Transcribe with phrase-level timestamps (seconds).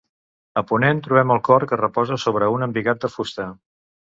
[0.61, 3.49] A ponent trobem el cor que reposa sobre un embigat de fusta.